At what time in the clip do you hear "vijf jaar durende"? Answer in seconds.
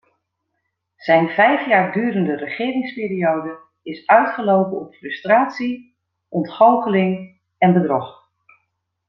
1.29-2.35